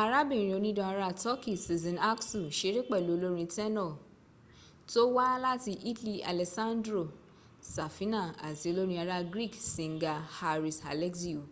[0.00, 3.90] arabirin onidan ara turkeyi sezen aksu seré pẹ̀lú olórin tẹ́nọ̀
[4.90, 7.02] tó wá láti italy alessandro
[7.74, 11.42] safina ati olorin ara greek singer haris alexiou